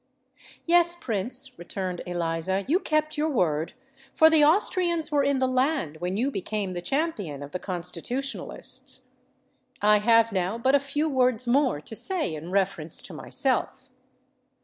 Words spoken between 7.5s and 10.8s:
the Constitutionalists. I have now but a